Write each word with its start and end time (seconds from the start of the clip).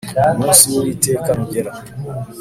Umunsi 0.35 0.63
w’Uwiteka 0.71 1.29
nugera 1.35 1.71